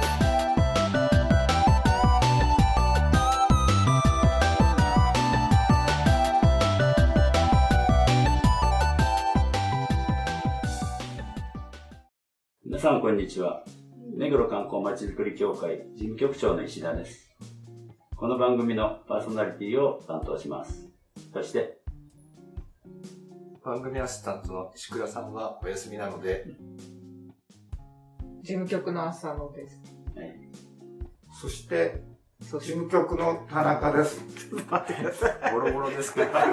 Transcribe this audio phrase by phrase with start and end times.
[12.91, 13.63] さんこんにちは。
[14.17, 17.31] 目黒観光まちづくり協会事務局長の石田です。
[18.17, 20.89] この番組のパーソナリティを担当します。
[21.33, 21.77] そして、
[23.63, 26.45] 番組アシスタントの石倉さんはお休みなので、
[28.41, 29.81] 事務局の浅野です。
[30.13, 30.35] はい
[31.41, 32.03] そして、
[32.41, 34.21] そ事務局の田中です。
[34.69, 35.53] 待ってください。
[35.53, 36.49] ボロボロですけど、続け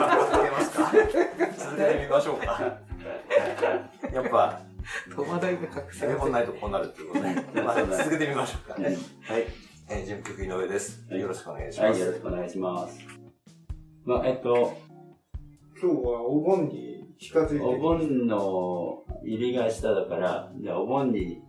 [0.52, 0.92] ますか？
[1.58, 2.78] 続けてみましょうか。
[4.14, 4.67] やっぱ、
[5.14, 8.74] 戸惑いが隠せ台本まないとこうなるっていうことで、まあ、続けてみましょうか。
[8.74, 8.96] はい。
[9.90, 11.06] えー、事務局井上です。
[11.10, 12.00] はいよろしくお願いしはい、ます。
[12.00, 12.98] よろしくお願いします。
[14.04, 14.76] まあ、えっと、
[15.80, 21.42] 今日はお盆に近づいてきお盆の入りが下だから、じゃあお盆に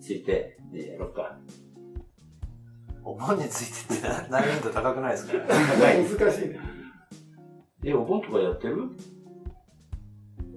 [0.00, 1.38] ついてでやろうか。
[3.04, 5.34] お盆についてって難易度高くないですか？
[5.46, 6.58] 難しいね。
[7.84, 8.82] え、お盆とかやってる？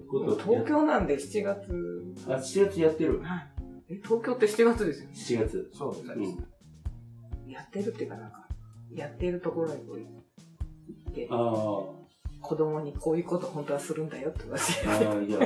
[0.09, 2.03] こと東京なんで7月。
[2.27, 3.21] あ、7月やってる。
[3.89, 5.69] え、東京って7月ですよね？7月。
[5.73, 6.37] そうみたいです。
[7.47, 8.47] やってるっていうかなんか、
[8.91, 10.05] やってるところにこう行
[11.11, 11.99] って、ああ。
[12.41, 15.05] 子供にこういうこと本当はするんだよって言われて。
[15.05, 15.39] ああ、じゃ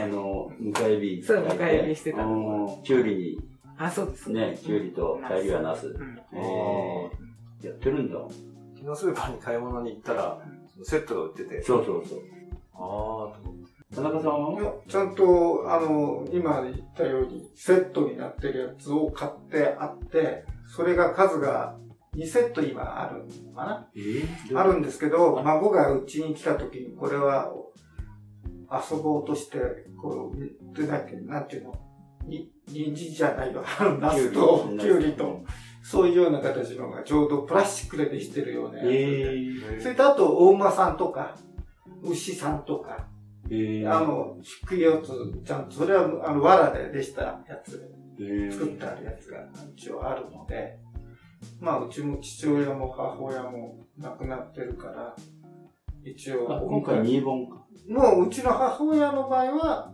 [0.00, 1.22] あ、あの、迎え火。
[1.22, 3.40] そう迎え火してたうんきゅうり
[3.76, 5.88] あ、そうですに、ね、きゅうりと帰りはナス。
[5.88, 6.18] うん。
[6.32, 8.18] えー、やってるんだ。
[8.78, 10.42] 昨日スーパーに買い物に行ったら、
[10.82, 12.18] セットが売ってて、そうそうそう。
[12.74, 13.51] あーと。
[13.94, 14.60] 田中さんは？
[14.60, 21.76] いやちゃんと、あの、今言ったように、セットになってるやつを買ってあって、それが数が
[22.16, 23.88] 2セット今あるのかな？
[23.94, 24.58] えー？
[24.58, 27.52] あるんですけど、孫がうちに来た時に、これは
[28.90, 29.58] 遊ぼうとして、
[30.00, 31.74] こう、でなんてなんていうの、
[32.26, 33.62] に、人参じゃないよ。
[34.00, 35.44] ナスときゅうりキュウリと、
[35.82, 39.02] そういうような形のがちょうどプラスチックでできてるようなやつで。
[39.02, 41.36] えー、それとあと、大馬さんとか、
[42.02, 43.08] 牛さんとか、
[43.54, 45.10] えー、あの、低いやつ、
[45.44, 49.46] ちゃんと、それは、あの、藁でできたやつ、えー、作ってあるやつが
[49.76, 50.78] 一応あるので、
[51.60, 55.14] まあ、うちも父親も母親も亡くなってるから、
[56.02, 57.66] 一応、あ今回2本か。
[57.88, 59.92] もううちの母親の場合は、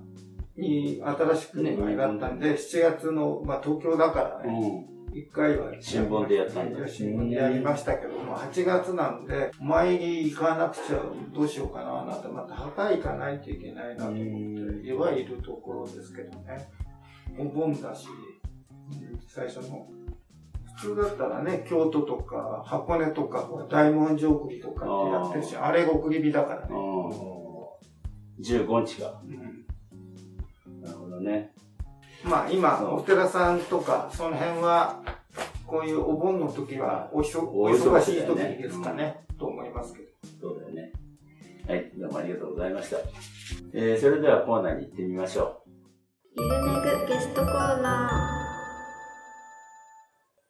[0.57, 5.73] に新しくのがったんで、7月の、まあ東京だからね、う一回は。
[5.81, 11.03] 新聞でやったんだ新聞でやりましたけども、8月なんで、参り行かなくちゃ
[11.35, 16.69] どうしようかな、なんて、また墓行かないといけないなと思って、はいるところですけどね。
[17.39, 19.89] お盆だし、うん最初の。
[20.77, 26.75] 普通だったらね、京都とか箱根とか、大文字送りとかってやってるし、あれ送り火だからね。
[26.75, 26.79] ん。
[26.79, 27.13] うん。
[28.41, 29.21] 15日か。
[30.81, 31.53] なるほどね。
[32.25, 35.03] まあ今、お寺さんとか、その辺は、
[35.67, 40.09] こういうお盆の時はおひそ、おお忙しい時ですかね、と思いますけど。
[40.41, 40.93] そうだよね。
[41.69, 42.97] はい、どうもありがとうございました。
[43.73, 45.63] えー、それではコーナーに行ってみましょ
[46.37, 47.83] ゆるめぐゲストコーナ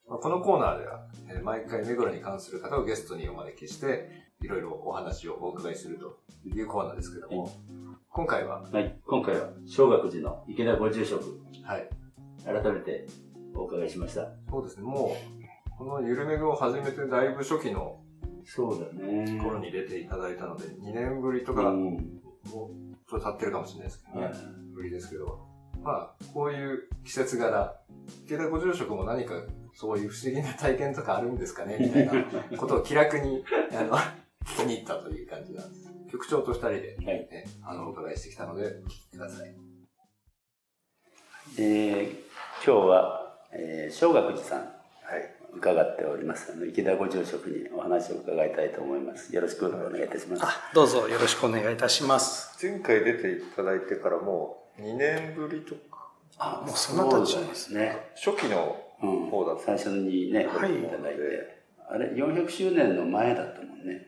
[0.08, 4.08] まあこのコーナーでは、えー毎回目黒に関する方をゲストにお招きして、
[4.42, 7.50] いろいろお話をお伺いするというコーナーですけども、
[8.18, 8.74] 今回は、う。
[8.74, 11.88] はい、今回は小学寺の池田ご住職、はい、
[12.44, 13.06] 改めて
[13.54, 14.26] お伺いしました。
[14.50, 15.16] そうですね、も
[15.70, 18.00] う、このゆるめぐを始めてだいぶ初期の
[18.44, 19.40] そうだね。
[19.40, 21.82] 頃に出ていただいたので、2年ぶりとか、うん。
[21.84, 22.50] もう
[23.08, 24.34] ちょっと経ってるかもしれないですけどね、はい
[24.74, 25.38] ぶりですけど、
[25.84, 27.76] まあ、こういう季節柄、
[28.26, 29.34] 池田ご住職も何か
[29.74, 31.76] そういう不思議な体験とかあるんですかね？
[31.78, 32.24] みたいな
[32.58, 33.96] ことを気楽に、あの、
[34.44, 35.97] 聞きに行ったという感じなんです。
[36.10, 37.28] 局長と二人で、はい。
[37.30, 39.54] ね、あの、お伺いしてきたので、お聞きください。
[41.58, 42.10] えー、
[42.64, 45.38] 今日は、えー、小学寺さん、はい。
[45.54, 46.52] 伺っております。
[46.52, 49.34] あの池田ご住職にお話を伺いたいと思います。
[49.34, 50.42] よろしくお願いいたします。
[50.44, 52.54] あどうぞよろしくお願いいたします。
[52.62, 58.10] 前回出ていただいてからもう2年ぶりとか、あもうそんな経ちそうですね。
[58.14, 61.58] 初期のうん方だった最初にね、はい出ていただいて。
[61.90, 64.07] あれ、400周年の前だったもんね。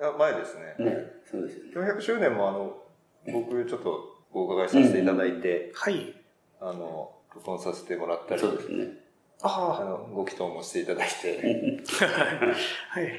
[0.00, 1.92] あ前ですねね、そうですよね。
[1.92, 2.76] 400周年もあの、
[3.32, 6.14] 僕ちょっとお伺いさせていただいて、はい。
[6.60, 8.86] あの、録音させてもらったり、そうですね。
[9.42, 12.46] ああの、ご祈祷もしていただいて、あ、
[13.00, 13.12] はい。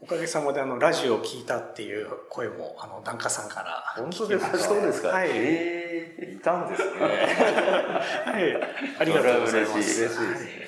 [0.00, 4.58] おかげさまであのラジオを聞いたっていう声もあの檀家さんから本当ですか？
[4.58, 5.08] そうですか？
[5.08, 6.90] はいえいたんですね。
[7.00, 8.62] はい
[8.98, 10.66] ありがとうございます嬉しい嬉しいですね。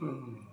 [0.00, 0.46] うん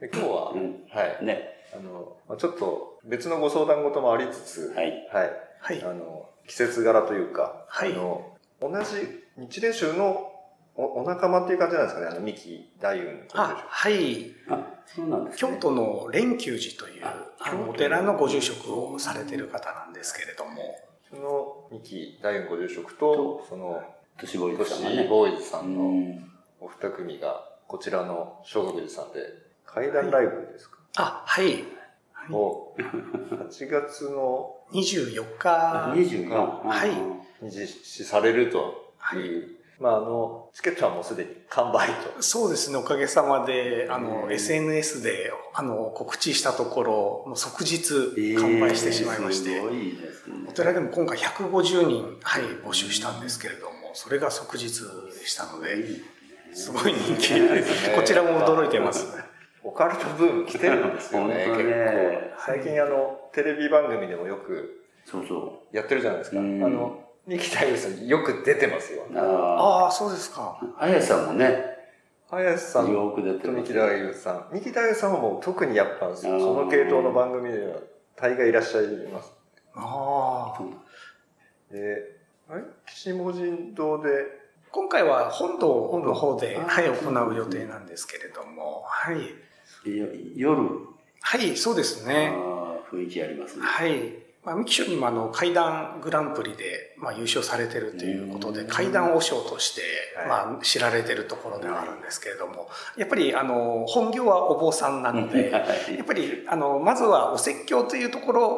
[0.00, 1.18] で今日は、うんはい。
[1.22, 1.53] ーね。
[1.74, 5.08] あの、まあちょっと別のご相談事もありつつ、はい。
[5.12, 5.32] はい。
[5.60, 10.30] はいあの、季節柄というか、はいあの、同じ日蓮宗の
[10.76, 15.52] おお仲間っていう感じなんですかね、あの、三木大雲とあはいあ、そうなんですね。
[15.52, 20.52] 京都の蓮久寺というああのお寺のご住職をされてる方なんですけれども
[21.08, 23.82] その三木大雲ご住職と、その、
[24.18, 25.04] 都市ボーイ都ズさんがね。
[25.04, 26.30] 市ボーイズさうんのん。
[26.60, 29.20] お二組が、こちらの小学寺さんで、
[29.66, 31.64] 怪談ライブですか、あはい。
[32.30, 35.92] を、8月の24日。
[35.94, 36.66] 24。
[36.66, 37.44] はい。
[37.44, 38.92] に実施されると。
[39.16, 39.18] い。
[39.18, 39.48] う、
[39.80, 42.22] まあ、あの、チケットはもうすでに完売と。
[42.22, 50.34] そうですね、おかげさまで、あの、うん SNS で、あの、告知したところ、もう即日完売してしまいまして、えーすごいですね。
[50.48, 54.82] お寺でも今回150人、はい、募集したんですけれども、それが即日
[55.20, 55.76] でしたので、
[56.54, 57.88] すごい人気です。
[57.88, 57.96] ね。
[57.96, 59.23] こちらも驚いてます。
[59.64, 62.40] オカルトブーム来てるんですよね、 本当結ね構。
[62.46, 66.36] 最近あの、テレビ番組でもよくそうそやってるじゃないですか。
[66.38, 69.04] あうんの、三木大夫さんよく出てますよ。
[69.10, 69.18] う。
[69.18, 70.58] あああ、そうですか。
[70.78, 71.74] あ、綾さんもね、
[72.30, 73.80] 林さんよく出てと三木ますね。
[73.80, 74.48] 大夫さん。
[74.52, 77.76] 三木大夫さんはもう特にやっぱ、その系統の番組では
[78.16, 79.32] 大概いらっしゃいます。
[79.74, 80.62] ああ。
[81.72, 82.02] で、
[82.48, 82.62] あれ？
[82.86, 84.08] 岸本神堂で、
[84.70, 89.16] 今回は本堂の方で、本堂はい、行う予定なんですけれども、はい。
[89.90, 90.62] よ夜、
[91.20, 92.32] はい、そうですね。
[92.90, 93.64] 雰囲気ありますね。
[93.64, 94.23] はい。
[94.44, 98.66] まあ、ミキショにもあの、階段グランプリで、まあ、優勝されてるということで、うん。
[98.68, 99.82] 階段王将として、
[100.18, 100.28] はい。
[100.28, 105.50] まあ、知られてるところではあるんですけれども、やっぱり、あの、本業はお坊さんなので、
[105.96, 108.48] やっぱり、あの、まずはお説教というところ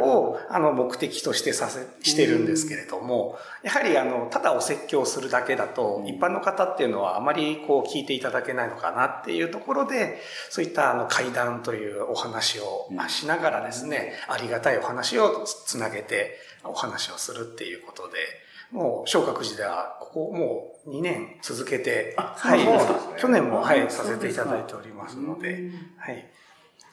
[0.00, 6.06] を、あの、目的としてさせ、してるんですけれども、やはり、あの、ただお説教するだけだとう、ん。
[6.06, 10.20] 一般の方っていうのはあまりこう聞いていただけないのかなっていうところで、
[10.50, 18.18] そういったあの階段というお話をまあしながらですね、ありがたいお話をつなげてお話をするっていうことで、
[18.72, 26.26] もう昇格寺ではここもう2年続けて、はい去年もはいあさせていただいておりますので、うんはい。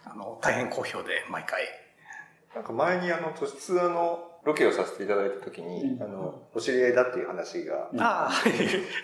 [0.05, 1.63] あの、大変好評で毎回。
[2.55, 8.53] なんか前にあの、都市ツアーのロケをさせていただいたときに、うんあの、お知り合いだっていう話が、うんああ、はい。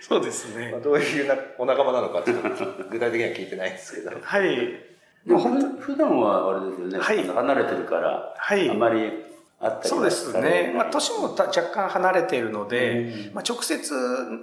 [0.01, 0.81] そうですねまあ、。
[0.81, 4.11] どういうなお仲間なのかちょっと具体的には聞いてないんですけど。
[4.21, 4.92] はい。
[5.25, 7.25] 普段はあれですよね、はい。
[7.25, 8.69] 離れてるから、はい。
[8.69, 9.11] あまり会っ
[9.59, 10.73] たりはそうですね。
[10.75, 12.99] まあ、年もた若干離れているので、
[13.29, 13.33] うん。
[13.33, 13.93] まあ、直接、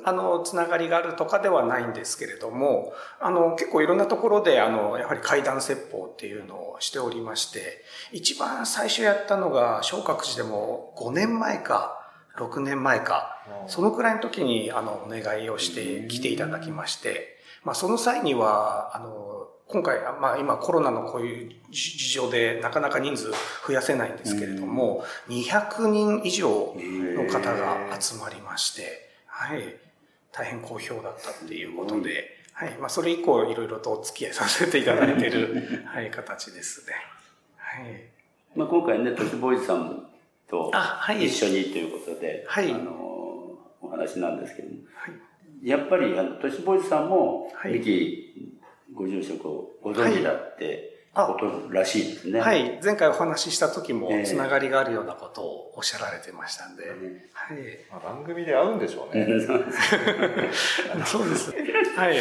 [0.04, 11.98] あの、つながりがあるとかではないんですけれども、あの、結構いろんなところで、あの、やはり階段説法っていうのをしておりまして、一番最初やったのが、昇格寺でも5年前か、
[12.36, 13.36] 6年前か、
[13.66, 19.39] そのくらいの時に、あの、お願いをして来ていただきまして、まあ、その際には、あの、
[19.72, 23.30] 今回、まあ、今コロナのこういう事情でなかなか人数
[23.66, 29.76] 増やせないんですけれども、200人以上の方が集まりまして、はい、
[30.32, 36.94] 大変好評だったっていうことで、はい、まあ、それ以降いろいろとお付き合いさせていただいている、 はい、形ですね。
[37.56, 38.10] はい。
[38.56, 40.10] まあ、今回ね、都市ボーイズさん
[40.48, 41.26] とあ、はい。
[41.26, 43.06] 一緒にということで、はいあの
[43.82, 45.14] お話なんですけども、はい
[45.62, 48.49] やっぱりあの都市ボーイズさんも、はいミキ
[48.94, 52.40] ご住職をご存知だってあことらしいですね。
[52.40, 52.78] はい。
[52.82, 56.90] 前回お話しした時もええつながりがあるようなことをおっしゃられてましたんで、ね
[57.32, 57.58] はい。
[57.90, 59.26] まあ、番組で会うんでしょうね。
[61.04, 61.52] そうです。
[61.96, 62.16] はい。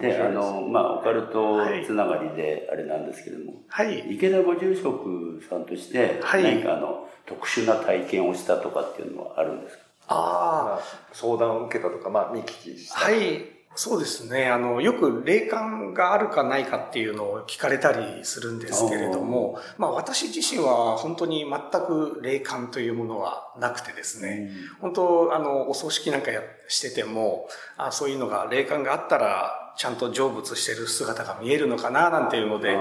[0.00, 4.14] で、あの、まあ、オカルトつながりであれなんですけども、はい。
[4.14, 9.84] 池田ご住職さんとして、はい何かあの、特殊な体験をしたとかっていうのはあるんですか？
[10.08, 10.82] ああ、
[11.12, 12.98] 相談を受けたとか、まあ、見聞きした。
[12.98, 13.59] はい。
[13.76, 14.48] そうですね。
[14.48, 24.50] あの、よく霊感があるかないかっていうのを聞かれたりするんですけれども、まあ私自身は本当に全く霊感というものはなくてですね、
[24.80, 32.76] 本当、あの、お葬式なんかやしてても、あそういうのが霊感があったら、ちゃんと成仏してる姿が見えるのかななんていうので、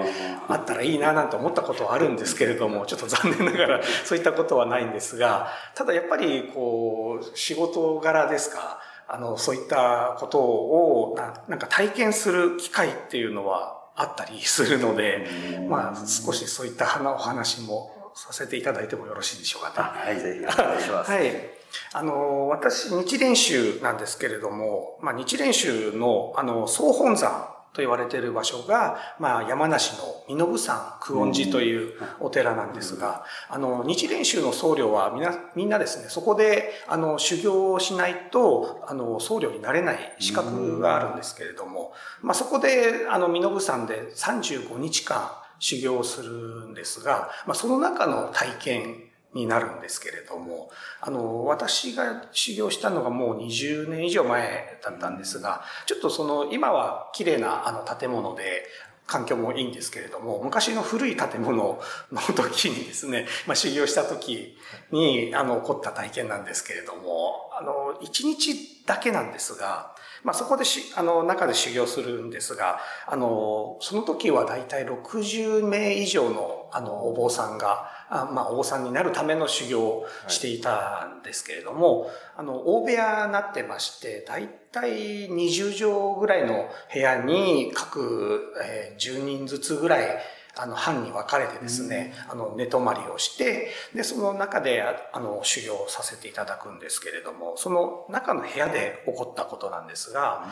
[0.48, 8.82] あったらいいななんて思ったことはあるんですけれども、 ちょっと残念ながらそういったことはないんですが、ただやっぱりこう、仕事柄ですか、
[9.12, 15.28] あの、そういったことをななんか体験する機会っていうのはあったりするので、
[15.68, 20.14] まあ少しそういったお話もさせていただいてもよろしいでしょうかね。
[20.14, 21.12] はい、ぜひお願いします。
[21.12, 21.60] はい。
[21.94, 50.72] あの、私、日蓮宗なんですけれども、まあ、日蓮宗の、あの、総本山と言われている場所が、まあ、山梨の身延山久遠寺というお寺なんですが、あの、日蓮宗の僧侶はみんな、みんなですね、そこで、あの、修行をしないと、あの、僧侶になれない資格があるんですけれども、まあ、そこで、あの、身延山で35日間修行をするんですが、まあ、その中の体験になるんですけれども、
[51.02, 58.66] あの、私が修行したのがもう20年以上前だったんですが、ちょっとその、今は綺麗なあの建物で、
[59.10, 61.82] 環境もいいんですけれども、昔の古い建物
[62.12, 64.56] の時にですね、まあ修行した時
[64.92, 90.18] に、あの、起こった体験なんですけれども、あの、1日だけなんですが、まあそこでし、あの、中で修行するんですが、あの、その時はだいたい60名以上の、あの、お坊さんが、あまあ、お坊さんになるための修行をしていたんですけれども、はい、あの、大部屋になってまして、だいたい20畳ぐらいの部屋に各、えー、10人ずつぐらい、
[90.58, 100.48] あの、班に分かれてですね、あの、寝泊まりをして、で、その中で、あの、修行させていただくんですけれども、その中の部屋で起こったことなんですが、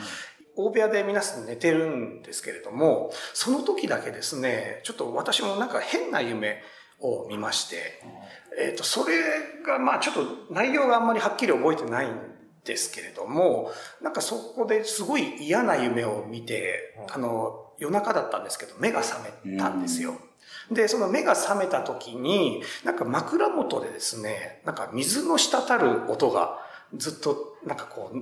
[0.55, 6.63] 大部屋で皆さん寝てるんですけれども、その時だけですね、ちょっと私もなんか変な夢、
[6.99, 8.01] を見まして、
[8.59, 9.21] えっ、ー、と、それ
[9.65, 12.17] が、まあちょっと内容があんまりはっきり覚えてないん
[12.65, 20.15] ですけれども、なんかそこですごい嫌な夢を見て、あの、夜中だったんですけど、目が覚めたんですよ。
[20.71, 26.59] で、その目が覚めた時に、なんか枕元でですね、なんか水の滴る音が
[26.95, 28.17] ずっと、なんかこう、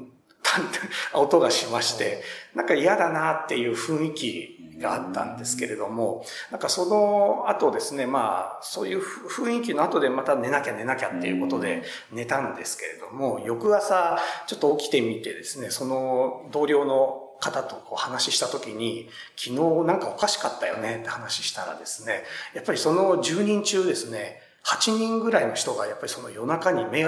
[1.14, 27.06] 音がしまして、なんか嫌だなっていう雰囲気があったんですけれども、なんかその後ですね、まあ、そういう雰囲気の後でまた寝なきゃ寝なきゃっていうことで寝たんですけれども、翌朝ちょっと起きてみてですね、その同僚の方とこう話した時に、昨日なんかおかしかったよねって話したらですね、やっぱりその10人中ですね、8人ぐらいの人がやっぱりその夜中に目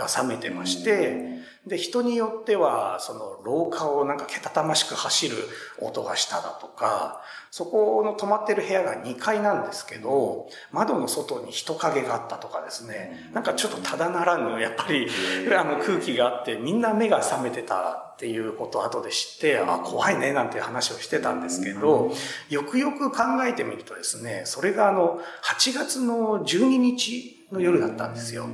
[0.00, 5.36] が覚めてまして、で、人によっては、その廊下をなんかけたたましく走る
[5.78, 15.06] 音がしただとか、そこの泊まってる部屋が2階なんですけど、窓の外に人影があったとかですね、なんかちょっとただならぬ、やっぱり、
[15.54, 22.10] あの空気があって、みんな目が覚めてたっていうことを後で知って、あ、怖いね、なんていう話をしてたんですけど、
[22.48, 28.46] よくよく考えてみるとですね、それがあの、8月の12日の夜だったんですよ。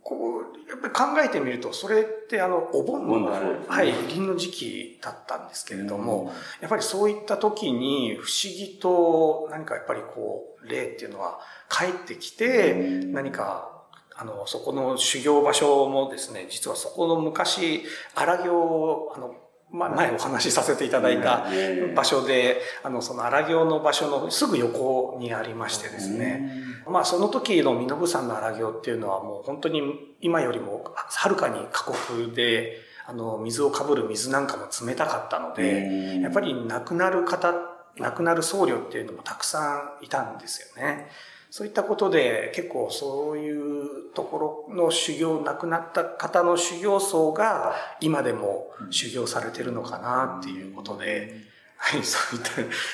[0.00, 3.26] で、こう、やっぱり考えてみると、それってあの、お盆の、
[3.68, 12.74] はい、臨の時期だったんですけれども、やっぱりそういった時に不思議と何かやっぱりこう、霊っていうのは帰ってきて、
[13.06, 13.80] 何か
[14.20, 17.82] あの、そこの修行場所もですね、実はそこの昔、
[18.14, 19.34] 荒行、あの、ま、
[19.72, 21.46] 前お話しさせていただいた
[21.94, 26.52] 場所で、あの、その荒行の場所のすぐ横にありましてですね、
[26.88, 29.82] まあその時の身延山の荒行っていうのはもう本当に
[30.20, 37.54] 今よりもはるかに過酷で、あの、水をかぶる水なんかも冷たかったので、やっぱり亡くなる方、
[37.98, 41.08] 亡くなる僧侶っていうのもたくさんいたんですよね。
[41.50, 51.34] そういったことで結構そういうところの修行、亡くなった方の修行層が今でも修行されてるのかなっていうことで、
[51.76, 52.42] はい、そういっ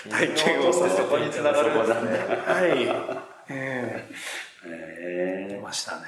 [0.08, 3.26] た体験をさせていただきまはい。
[3.48, 4.08] え
[4.64, 5.62] えー。
[5.66, 6.04] ましたね。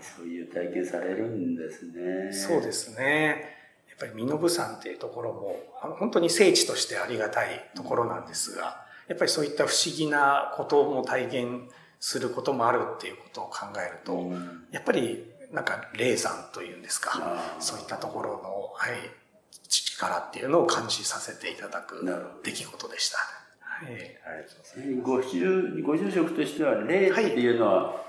[0.00, 2.32] そういう体験されるんですね。
[2.32, 3.56] そうですね。
[3.88, 5.56] やっぱり身延山っていうところも、
[5.98, 18.92] 本当に聖地としてありがたいところなんですが、やっぱりそういった不思議なことも体験することもあるっていうことを考えると、うん、やっぱりなんか霊山というんですか、そういったところの、はい、
[19.68, 23.18] 力っていうのを感じさせていただく出来事でした。
[23.58, 23.92] はい。
[23.92, 25.26] ありがとうございます。
[25.26, 28.06] ご住、ご住職としては、霊っていうのは、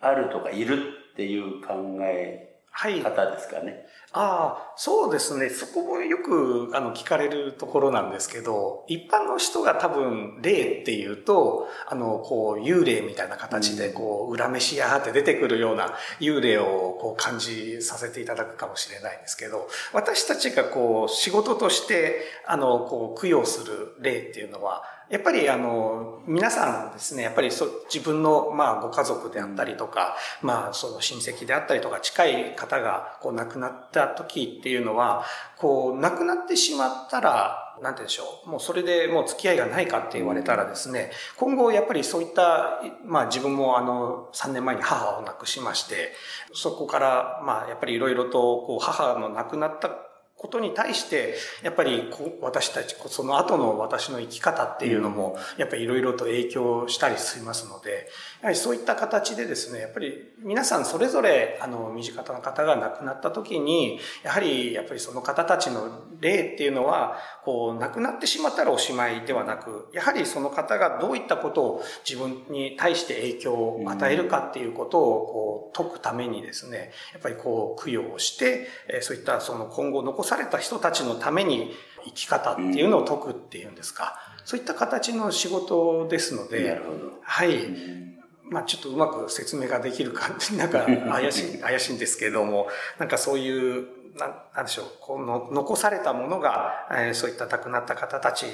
[0.00, 0.78] あるとかいる
[1.12, 2.55] っていう考え
[3.02, 3.64] 方ですかね。
[3.64, 3.86] はい
[4.18, 5.50] ああ、そうですね。
[5.50, 35.24] そこもよくあの聞かれるところなんですけど、一般の人が多分霊っていうと、あの、こう、幽霊みたいな形で、こう、裏飯屋って出てくるような幽霊をこう感じさせていただくかもしれないんですけど、私たちがこう、仕事として、あの、こう、供養する霊っていうのは、やっぱりあの、皆さんですね、やっぱりそ自分のまあご家族であったりとか、まあその親戚であったりとか近い方がこう亡くなった時っていうのは、
[35.58, 38.50] こう亡くなってしまったら、なんて言うんでしょう。
[38.50, 46.12] もうそれでもう付き合いがないかって言われたらですね、今後やっぱりそういった、まあ自分もあの3年前に母を亡くしまして、
[46.52, 49.90] そこからまあやっぱりいろいろとこう母の亡くなった
[50.36, 58.08] ことに対して、やっぱりこ私たち、その後の私の生き方っていうのも、やっぱりいろいろと影響したりしますので、
[58.42, 65.88] やはりそういった形でですね、やっぱり皆さんそれぞれ、あの、身近な方が亡くなった時に、やはり、やっぱりその方たちの
[66.20, 81.72] 霊っていうのは、こう、亡くなってしまったらおしまいではなく、やはりその方がどういったことを自分に対して影響を与えるかっていうことを、こう、解くためにですね、やっぱりこう、供養をして、えーそういったその今後残された人たちのために
[82.06, 86.80] 生き方っていうのを解くっていうんですか、そういった形の仕事ですので。
[87.22, 87.56] はい。
[87.66, 88.06] うん
[88.48, 92.68] まあちょっとうまく説明ができるか、なんか怪しい、 怪しいんですけれども、
[92.98, 98.46] なんかそういう、なんなんでしょう、この残されたものが、えーそういった亡くなった方たち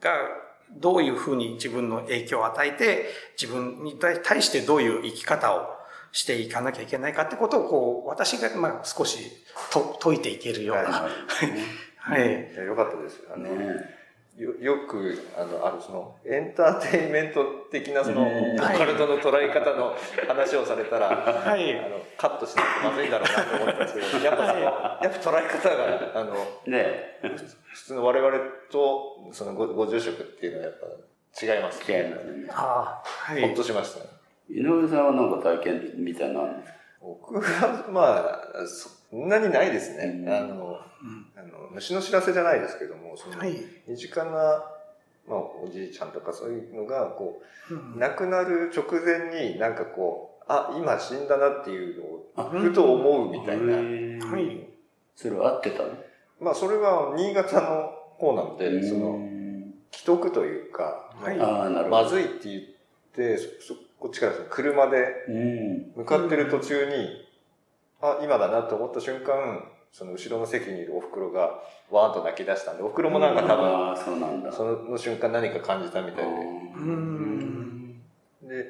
[0.00, 0.12] が、
[0.70, 3.06] どういうふうに自分の影響を与えて、
[3.40, 5.66] 自分に対してどういう生き方を
[6.12, 9.18] していかなきゃいけないかってことを、こう、私が、まあ少し
[9.70, 11.08] と解いていけるような、は
[11.98, 12.52] はい。
[12.52, 13.20] いやよかったです。
[13.32, 13.40] あい。
[13.40, 14.01] の、ね
[14.36, 19.94] よよくあのあるそのエンターテインメント的なそのうんオカルトの捉え方の
[20.26, 26.34] 話をされたら、はいあのカットしないとまずいんだろうなと思ったんですけど、やっぱその、やっぱ捉え方があの
[26.66, 27.20] ね
[27.74, 28.38] 普通の我々
[28.70, 31.92] とそのごご住職っていうのはやっぱ違います。
[31.92, 32.46] 違いますね。
[32.50, 33.54] ああ、はほっい。
[33.54, 34.06] としましたね。
[34.48, 36.78] 井上さんはなんか体験みたいなのあるんですか？
[37.00, 38.88] 僕はまあそ
[39.18, 40.22] んなにないですね。
[40.26, 40.78] うんあの
[41.36, 43.56] あの虫の知らせじゃないですけども、そのはい。
[43.86, 44.30] 身近な
[45.28, 47.40] まあ、おじいちゃんとかそういうのがこ
[47.70, 53.76] ううん亡くなる直前になんかこう、あ、今死んだなっていうのをあふと思うみたいな。
[53.76, 54.66] はい。
[55.14, 55.90] それは合ってたの？
[56.40, 59.20] まあそれは新潟の方なので、その、
[59.92, 62.02] 既得というか、はいああ、なるほど。
[62.02, 62.62] まずいって言っ
[63.14, 65.92] て、そそこっちからその車でうん。
[65.96, 66.92] 向かってる途中に、
[68.02, 74.52] あ、今だなと思った瞬間、その後ろの席にいるお袋がわーんと泣き出したんで、お袋もなんか多分、そうなんだ。
[74.52, 76.30] その瞬間何か感じたみたいで。
[76.30, 78.00] うん。
[78.42, 78.66] で、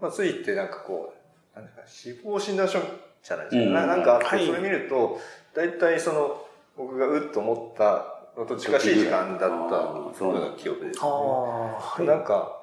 [0.00, 1.12] まあ、ついてなんかこ
[1.54, 2.80] う、なんだか死亡診断書
[3.22, 3.62] じゃないですか。
[3.62, 5.18] うんななんかあって、はいそれ見ると、
[5.54, 12.06] 大体その、僕がうっと思ったのと近しい時間だったような記憶です、ああ、はい。
[12.06, 12.62] なんか、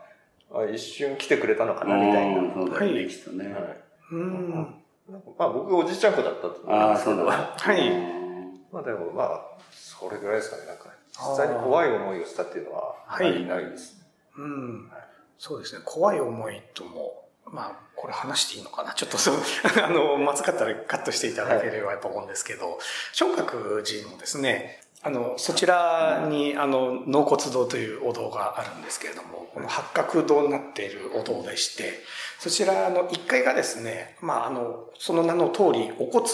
[0.52, 2.40] あ一瞬来てくれたのかなみたいな。
[2.40, 3.54] うんそうだよね、はいきっとね。
[3.54, 3.78] はい
[4.12, 4.76] うん。
[5.10, 7.26] まあ僕がおじいちゃん子だったと思うんああ、ですけど。
[7.26, 8.28] はいうん
[8.72, 9.42] まあでもまあ、
[9.72, 10.66] それぐらいですかね。
[10.66, 14.06] なんか、実際に怖い思いをしたっていうのは、はいないですね。
[14.38, 14.92] うん。
[15.40, 15.82] そうですね。
[15.86, 19.36] 怖い思いとも、まあ、これ話していいのかなちょっとそう、
[19.84, 22.78] あの、まずかったらカットしていただければと思うんですけど、
[23.14, 31.94] 小覚寺のですね、あの、そちらに、あの、納骨堂というお堂があるんですけれども、この八角堂になっているお堂でして、
[32.40, 36.28] そちらの1階がですね、まあ、あの、その名の通り、お骨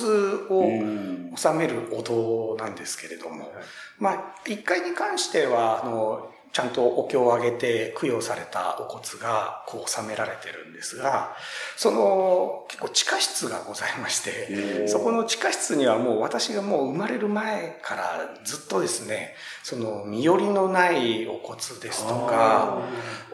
[0.49, 1.23] をうん。
[1.35, 3.51] 収めるお堂なんですけれども、
[3.99, 11.35] まあ、1階に関しては、あの、ちゃんとお経をあげて供養されたお骨がこう収められてるんですが、
[11.75, 22.83] その結構地下室がございまして、そこの地下室にはもう私がもう生まれる前からずっとですね、その身寄りのないお骨ですとか、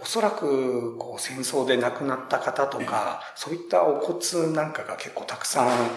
[0.02, 5.90] おそらくこう戦争で亡くなった方とか、そういったお骨なんかが結構たくさん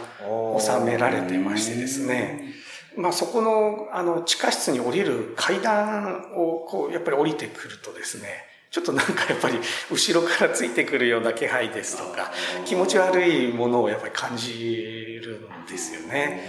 [0.59, 2.62] 収められてましてですね、
[2.97, 8.29] まあそこのあの地下室に降りる階段をこうやっぱり降りてくるとですね、
[8.71, 9.59] ちょっとなんかやっぱり
[9.91, 12.33] 後ろからついてくるような気配ですとか、
[12.65, 16.43] 気持ち悪いものをやっぱり感じるんですよね。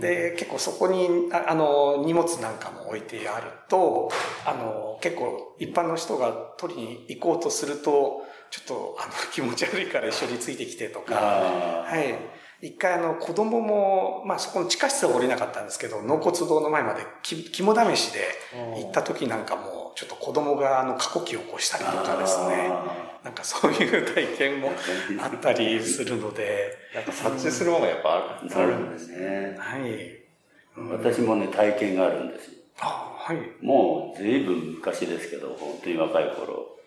[0.00, 4.10] で、結構そこにああの荷物なんかも置いてあると、
[4.46, 12.14] あの結構一般の人が取りに行こうとすると、ちょっとあの気持ち悪いから一緒についてきてとか、あはい。
[12.64, 18.20] 一回あの子供も、まあそこの地下室は降りなかったんですけど、納骨堂の前までき肝試しで
[18.80, 22.70] 行った時なんかも、ちょっと子供があの過呼吸を起こしたりとかですね、
[23.22, 24.72] なんかそういう体験も
[25.20, 28.78] あったりするので、なんか察知するものがやっぱある。
[28.78, 29.56] んですね。
[29.58, 30.24] はい。
[30.90, 32.52] 私もね、体験があるんですよ。
[32.80, 33.36] あはい。
[33.60, 36.78] もう随分昔ですけど、本当に若い頃。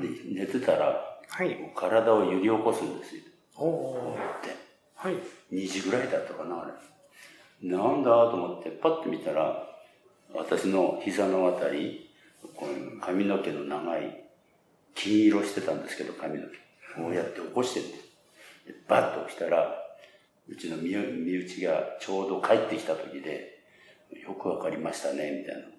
[0.00, 0.08] で
[0.40, 1.70] 寝てたら、はい。
[1.76, 3.22] 体を揺り起こすんですよ。
[3.56, 4.67] おおで
[5.00, 5.14] はい。
[5.52, 7.68] 2時ぐらいだったかな、あれ。
[7.70, 9.64] なんだと思って、パッと見たら、
[10.34, 12.10] 私の膝のあたり、
[12.56, 14.24] この髪の毛の長い、
[14.96, 16.56] 金色してたんですけど、髪の毛。
[17.00, 18.04] こうやって起こしてるんです。
[18.88, 19.72] バッと起きたら、
[20.48, 23.62] うちの身内がちょうど帰ってきた時で、
[24.26, 25.77] よくわかりましたね、みたいな。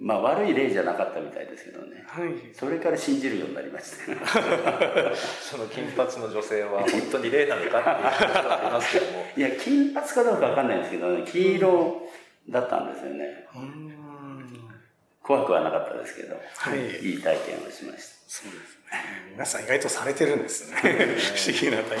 [0.00, 2.04] まあ悪い例じゃなかったみたいですけどね。
[2.06, 2.54] はい。
[2.54, 5.16] それから信じるようになりました。
[5.16, 9.26] その金髪の女性は 本当に霊なのかっていうことはありますけども。
[9.36, 12.08] いや、金髪かどうかわかんないんですけどね、黄色
[12.48, 13.46] だったんですよね。
[13.54, 13.98] うーん。
[15.22, 19.28] 怖くはなかったですけど、はいいい体験をしましそうですね。
[19.32, 20.76] 皆さん意外とされてるんですね。
[20.80, 21.98] 不思議な体験。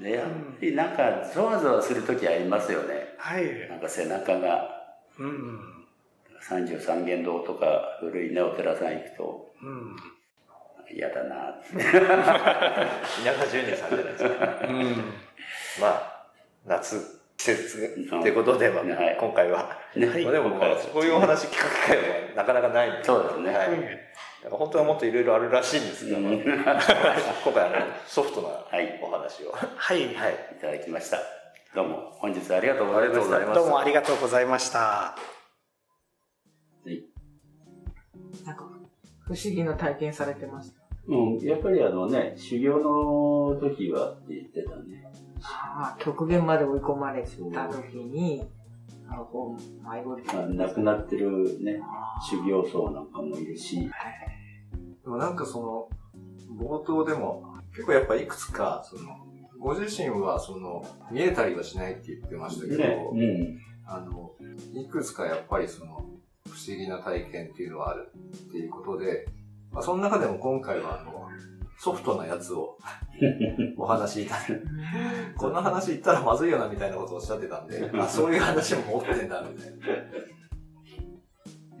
[0.00, 0.02] た。
[0.02, 3.14] で、やっぱりなんか、ゾワゾワするときありますよね。
[3.18, 3.68] はい。
[3.68, 4.68] なんか背中が、
[5.18, 5.73] うん。
[6.46, 9.96] 三十三間堂とか古いね、お寺さん行くと、うん。
[10.94, 11.72] 嫌だなって。
[11.72, 14.66] 稲川淳二さんじゃないですか。
[14.68, 14.96] うん。
[15.80, 16.26] まあ、
[16.66, 19.78] 夏、季節ってことでは、はい今回は。
[19.96, 22.04] ねまあでも、まあ、そういうお話聞く機会は
[22.36, 23.04] なかなかないんで。
[23.04, 23.70] そうですねはい。
[23.70, 29.52] だから本当はもっといろいろあるらしいんですが、うん 今回あのソフトなはいお話を。
[29.52, 30.14] はい。
[30.14, 30.34] はい。
[30.58, 31.18] いただきました。
[31.74, 32.54] どうも、本日。
[32.54, 35.16] ありがとうございましたどうもありがとうございました。
[39.26, 40.84] 不思議な体験されてました。
[41.06, 45.04] うん、やっぱりあのね、修行の時はって言ってたね。
[45.42, 48.42] ああ、極限まで追い込まれた時に、
[49.08, 51.80] あの、こう、迷子まあ、亡くなってるね、
[52.30, 55.88] 修行僧なんかもいるし、でもなんかその、
[56.58, 59.16] 冒頭でも、結構やっぱいくつか、その、
[59.58, 63.58] ご自身はその、見えたりはしないって言ってましたけど、ね、うん。
[63.86, 64.32] あの、
[64.74, 66.13] いくつかやっぱりその、不
[66.66, 68.12] 思議な体験っていうのはある
[68.48, 69.26] っていうことで、
[69.72, 71.28] まあ、その中でも今回はあの、
[71.78, 72.78] ソフトなやつを
[73.76, 74.66] お話しいただいて、
[75.36, 79.76] こんな話言ったらまずいよなみたいなことをおっしゃってたんで、 あそういう話も持ってんだみたいな。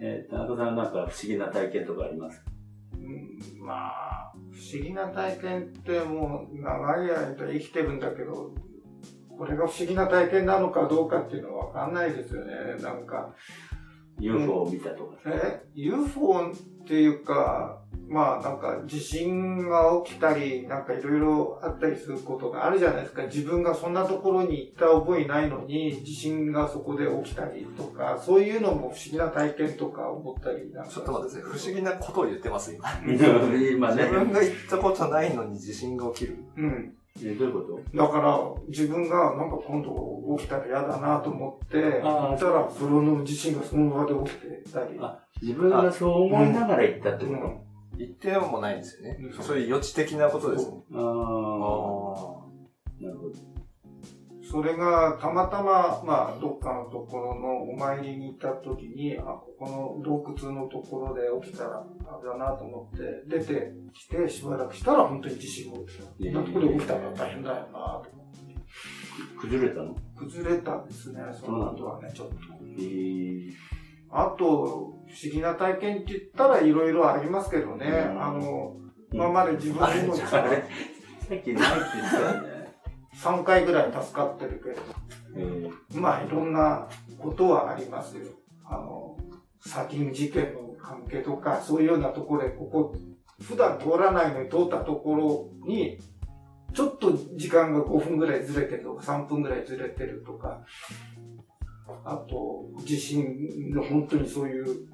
[0.00, 2.44] えー、田中さんなんか不思議な体験とかあります
[2.92, 8.54] うんまあ、不思議な体験ってもう長い間生きてるんだけど、
[9.36, 12.52] これが不思議な体験なのかどうかっていうのはわかんないですよね。
[12.82, 13.34] なんか、
[14.18, 15.16] ?UFO を見たとか。
[15.26, 23.22] え ?UFO っていうか、まあなんか地震が起きたり、なんかいろいろあったりすることがあるじゃないですか。
[23.24, 30.90] 自分がそんなところに行った覚えないのに、地震がそこで起きたりとか、そういうのも不思議な体験とか思ったりなんか。
[30.90, 31.60] ちょっと待ってください。
[31.60, 32.88] 不思議なことを言ってます、今。
[33.06, 34.14] 今ね自。
[34.14, 36.38] 分が言ったことないのに地震が起きる。
[36.56, 36.94] うん。
[37.22, 37.96] えどういうこと？
[37.96, 44.98] だから、自分がなんか今度起きたら嫌だなと思って、行ったら風呂の地震がその場で起きてたり。
[45.00, 47.60] あ自分がそう思いながら行ったってこと、うん
[47.96, 49.28] 言ってもないんですよねう。
[49.28, 50.78] んそういう予知的なことですね。
[50.94, 52.23] ああ。
[54.54, 66.30] それがたまたま、まあ、どっかのところのお参りに行った時に、あ、ここの洞窟のところで起きたら、あれだなと思って、出てきて、しばらくしたら本当に地震が起きた。
[66.30, 68.10] んなところで起きたら大変だよなと思って。
[69.40, 69.96] 崩れたの？
[70.16, 72.34] 崩れたんですね、その後はね、ちょっと。
[72.78, 73.50] えー、
[74.12, 74.96] あと、不思
[75.32, 78.76] 議な体験って言ったらいろいろありますけどね、うんあの、
[79.12, 80.68] 今まで自分のさっきないって
[81.28, 82.53] 言ってたよね。
[83.22, 84.82] 3回ぐらい助かってるけど、
[85.36, 88.26] えーまあいろんなことはありますよ。
[88.64, 89.16] あの、
[89.60, 92.94] 砂金事件の関係とか、そういうようなところで、ここ、
[93.40, 95.98] 普段通らないのに通ったところに、
[96.72, 100.64] ちょっと時間が5分ぐらいずれてるとか、3分ぐらいずれてるとか、
[102.04, 104.88] あと、地震の本当にそういう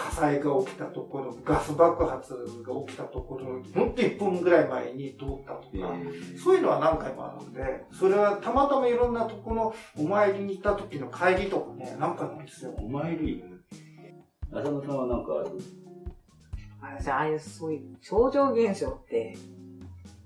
[0.00, 2.38] 火災が起きたところ、ガス爆発が
[2.86, 6.38] 起きたところの、本当に1分ぐらい前に通ったとか、えー。
[6.38, 12.70] そういうのは何回もあるんで、それはたまたまいろんなとこのお参りに行った時の帰りとかね、何回もあるんですよ。
[12.78, 13.44] お参り。
[14.52, 15.50] 浅野さんはなんかある？
[16.80, 19.36] 私、ああいう、そういう超常現象って、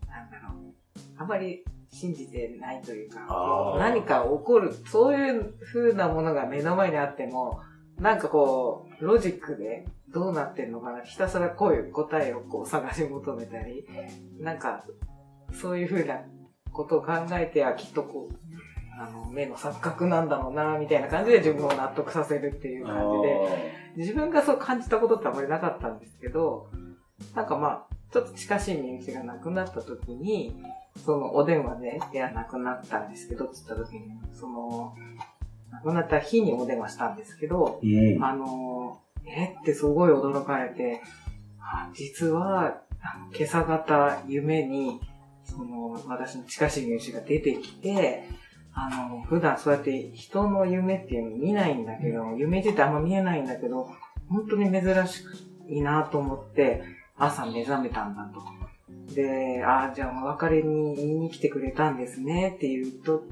[0.08, 0.74] なんだろう、
[1.18, 7.60] あまり信じてないというか何か起こる、そういう風なものが目の前にあっても、
[7.98, 13.86] なんかこう、ロジックでどうなってんのかな、ひたすらこういう答えをこう探し求めたり、
[14.40, 14.84] なんか、
[15.52, 16.20] そういう風な
[16.72, 18.34] ことを考えてはきっとこう、
[19.00, 26.68] あの、目の錯覚なんだろうな、みたいな感じで自分を納得させるっていう感じで、自分がそう感じたことってあまりなかったんですけど、
[27.34, 30.54] なんかまあ、ちょっと近しい身内が亡くなった時に、
[31.04, 34.02] そのお電話で、いや、亡くなったんですけど、つった時に、
[34.32, 34.94] その、
[35.82, 38.24] 亡くなった日にお電話したんですけど、うん。
[38.24, 39.56] あの、え？
[39.60, 41.00] ってすごい驚かれて、
[41.58, 42.82] あ実は、
[43.36, 45.00] 今朝方夢に、
[45.44, 48.28] その、私の近しい身内が出てきて、
[48.74, 53.88] あの、普段そうやって人の夢っていうの見ないんだけど、夢自体あんま見えないんだけど、
[54.28, 55.22] 本当に珍し
[55.68, 56.82] いなと思って、
[57.16, 58.42] 朝目覚めたんだと。
[59.14, 63.22] で、ああ、じゃあお別れに言いに来てくれたんですねって言うと、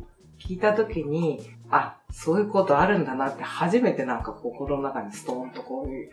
[0.47, 6.11] 聞いた時に、あ、そういうことあるんだなって初めてなんか心の中にストーンとこういう、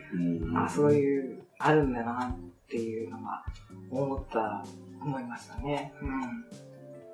[0.48, 3.44] うんあ、そういう、あるんだなっていうのが
[3.90, 4.64] 思った、
[5.02, 5.92] 思いましたね。
[6.00, 6.20] うん。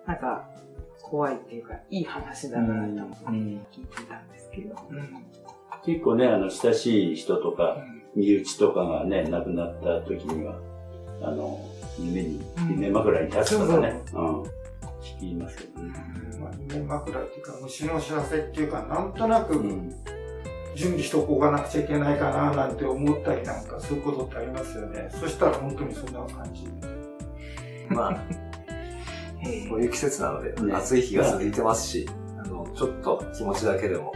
[0.07, 0.49] なんか、
[1.03, 3.27] 怖いっていうか、いい話だなと思って
[3.73, 4.77] 聞いてたんですけど。
[4.91, 5.25] うん。
[5.85, 7.79] 結構ね、あの、親しい人とか、
[8.15, 10.59] 身内とかがね、亡くなった時には、
[11.23, 11.61] あの、
[11.99, 14.45] 夢に、うん夢枕に立つとかね、うん、
[15.19, 15.93] 聞きますよね。
[16.41, 19.95] まあ、夢枕っていうか、虫の知らせっていうか、なんとなくうん。
[20.77, 25.09] 準備しておかなくちゃいけないかななんて思ったりなんか、そういうことってありますよね。
[25.11, 26.69] そしたら本当にそんな感じ。
[27.89, 28.23] まあ、
[29.43, 32.07] えこういう季節なので、ね暑い日が続いてますし、
[32.39, 34.13] あの、ちょっと気持ちだけでも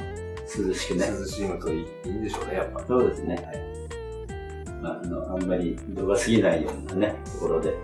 [0.54, 1.06] 涼しくね。
[1.08, 2.84] 涼しむといいいいんでしょうね、やっぱ。
[2.86, 3.70] そうですね。
[4.82, 7.74] まあ、あの、あんまり度が過ぎないようなね、ところで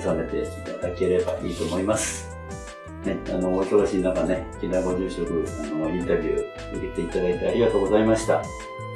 [0.00, 0.46] 収めてい
[0.80, 2.34] ただければいいと思います。
[3.04, 8.42] ね、あの、お忙しい中ね、木田ご住職、あの、インタビュー受けていただいてありがとうございました。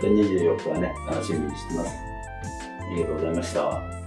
[0.00, 1.90] で24日はね、楽しみにしてます。
[1.90, 3.98] ありがとうございました。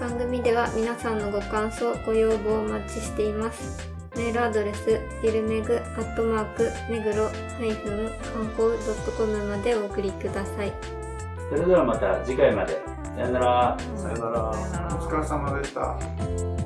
[0.00, 3.94] 番組では皆さんのご感想、ご要望をお待ちしています。
[4.16, 8.70] メールアドレス、ビルメグアットマーク、目黒観光
[9.16, 10.72] .com までお送りください。
[11.48, 12.93] それではまた次回まで。
[13.14, 13.78] さよなら。
[13.96, 14.52] さよなら。
[14.52, 16.63] さよならお疲れ様でした。